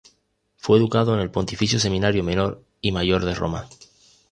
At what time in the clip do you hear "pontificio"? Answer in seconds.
1.29-1.79